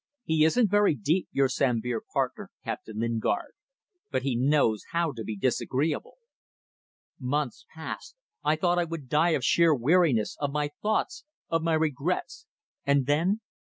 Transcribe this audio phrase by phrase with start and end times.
[0.23, 3.53] He isn't very deep, your Sambir partner, Captain Lingard,
[4.09, 6.17] but he knows how to be disagreeable.
[7.19, 8.15] Months passed.
[8.43, 12.47] I thought I would die of sheer weariness, of my thoughts, of my regrets
[12.83, 13.41] And then